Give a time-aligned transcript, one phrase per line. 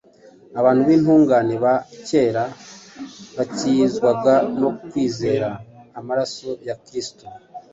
[0.59, 1.75] Abantu b’intungane ba
[2.07, 2.43] kera
[3.35, 5.49] bakizwaga no kwizera
[5.99, 7.25] amaraso ya Kristo.